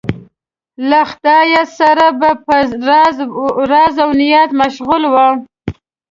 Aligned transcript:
له 0.89 1.01
خدایه 1.11 1.63
سره 1.77 2.05
به 2.19 2.31
په 2.45 2.55
راز 3.71 3.97
و 4.07 4.09
نیاز 4.21 4.49
مشغول 4.61 5.03
و. 5.13 5.15